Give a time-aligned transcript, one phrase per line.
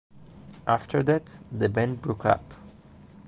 [0.65, 2.55] After that, the band broke up.